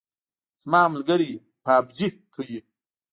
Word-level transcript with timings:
زما 0.61 0.81
ملګری 0.93 1.31
پابجي 1.65 2.07
کوي 2.33 2.59